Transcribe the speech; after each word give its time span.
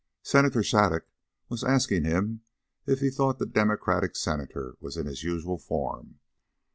Senator 0.23 0.61
Shattuc 0.63 1.03
was 1.47 1.63
asking 1.63 2.05
him 2.05 2.41
if 2.87 3.01
he 3.01 3.11
thought 3.11 3.37
the 3.37 3.45
Democratic 3.45 4.15
Senator 4.15 4.73
was 4.79 4.97
in 4.97 5.05
his 5.05 5.23
usual 5.23 5.59
form. 5.59 6.17